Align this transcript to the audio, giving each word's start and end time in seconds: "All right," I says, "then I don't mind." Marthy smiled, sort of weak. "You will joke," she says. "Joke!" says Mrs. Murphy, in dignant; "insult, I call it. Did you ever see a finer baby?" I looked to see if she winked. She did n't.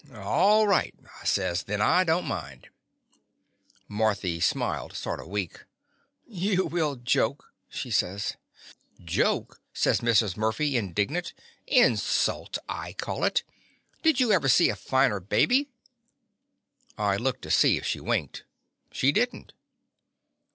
"All 0.15 0.65
right," 0.67 0.95
I 1.21 1.25
says, 1.25 1.61
"then 1.61 1.79
I 1.79 2.03
don't 2.03 2.25
mind." 2.25 2.69
Marthy 3.87 4.39
smiled, 4.39 4.93
sort 4.95 5.19
of 5.19 5.27
weak. 5.27 5.59
"You 6.25 6.65
will 6.65 6.95
joke," 6.95 7.53
she 7.69 7.91
says. 7.91 8.35
"Joke!" 9.05 9.61
says 9.75 9.99
Mrs. 10.01 10.35
Murphy, 10.35 10.75
in 10.75 10.93
dignant; 10.93 11.33
"insult, 11.67 12.57
I 12.67 12.93
call 12.93 13.23
it. 13.23 13.43
Did 14.01 14.19
you 14.19 14.31
ever 14.31 14.49
see 14.49 14.69
a 14.71 14.75
finer 14.75 15.19
baby?" 15.19 15.67
I 16.97 17.15
looked 17.17 17.43
to 17.43 17.51
see 17.51 17.77
if 17.77 17.85
she 17.85 17.99
winked. 17.99 18.43
She 18.91 19.11
did 19.11 19.35
n't. 19.35 19.53